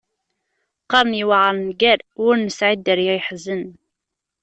Qqaren 0.83 1.17
yewεer 1.19 1.53
nnger, 1.57 1.99
w’ur 2.21 2.35
nesεi 2.39 2.73
dderya 2.77 3.13
yeḥzen. 3.17 3.63